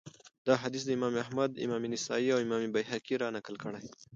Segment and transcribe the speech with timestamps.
[0.47, 3.87] دا حديث امام احمد امام نسائي، او امام بيهقي را نقل کړی